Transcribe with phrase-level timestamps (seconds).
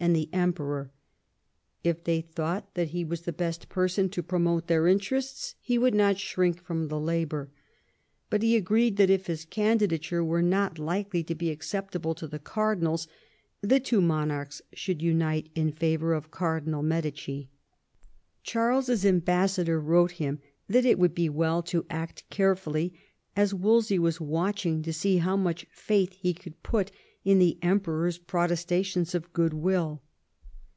[0.00, 0.90] and the Emperor;
[1.84, 5.94] if they thought that he was the best person to promote their interests he would
[5.94, 7.50] not shrink from the labour;
[8.28, 12.40] but he agreed that if his candidature were not likely to be acceptable to the
[12.40, 13.06] cardinals,
[13.60, 17.48] the two monarchs should unite in favour of Cardinal Medici
[18.42, 22.92] Charles's ambassador wrote him that it would be well to act carefully,
[23.36, 26.90] as Wolsey was watching to see how much faith he could put
[27.22, 30.00] in the Emperor's protestations of good will.